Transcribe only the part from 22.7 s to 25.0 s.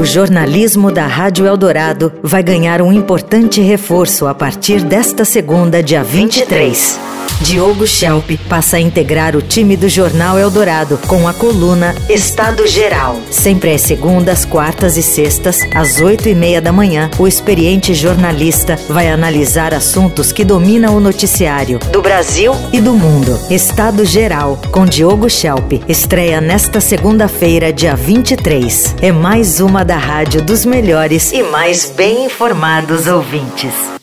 e do mundo. Estado Geral, com